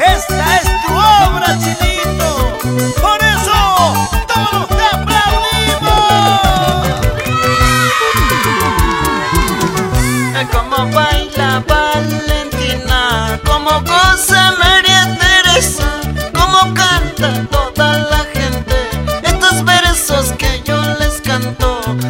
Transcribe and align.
Esta 0.00 0.57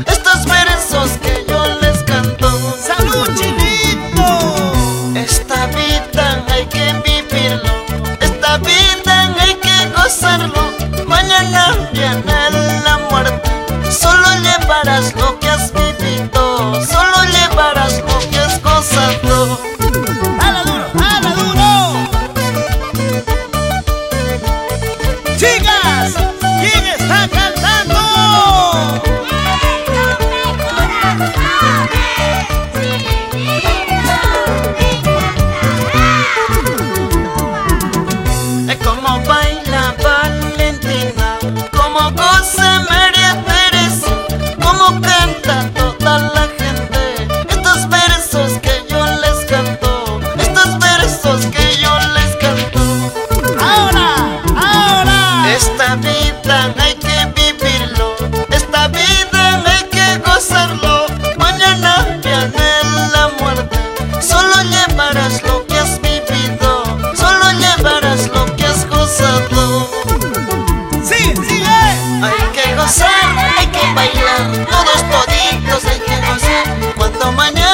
estos 0.06 0.44
versos 0.46 1.10
que 1.22 1.44
yo 1.48 1.64
les 1.80 2.02
canto. 2.04 2.48
¡Salud, 2.78 3.28
chinito! 3.36 5.14
Esta 5.14 5.66
vida 5.66 6.44
hay 6.48 6.66
que 6.66 6.92
vivirlo, 7.04 7.72
esta 8.20 8.58
vida 8.58 9.34
hay 9.40 9.54
que 9.56 9.88
gozarlo. 9.96 10.72
Mañana 11.06 11.74
viene 11.92 12.80
la 12.84 12.98
muerte, 13.10 13.50
solo 13.90 14.28
llevarás 14.42 15.14
lo 15.16 15.38
que 15.40 15.48
has 15.48 15.72
vivido. 15.72 16.82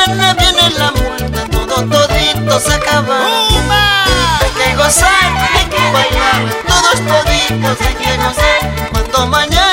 mañana 0.06 0.34
viene 0.34 0.70
la 0.78 0.91
multa, 0.92 1.44
todo 1.50 1.84
todito 1.84 2.60
se 2.60 2.75
acaba. 2.75 3.19
Hay 4.41 4.50
que 4.50 4.76
gozar, 4.76 5.09
hay 5.56 5.65
que 5.66 5.92
bailar, 5.92 6.62
todos 6.66 7.00
toditos 7.06 7.81
hay 7.81 7.94
que 7.94 8.16
gozar. 8.16 8.91
Cuando 8.91 9.26
mañana 9.26 9.64